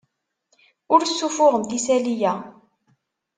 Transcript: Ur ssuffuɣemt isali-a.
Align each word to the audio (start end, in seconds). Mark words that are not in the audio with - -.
Ur 0.93 1.01
ssuffuɣemt 1.03 1.71
isali-a. 1.77 2.33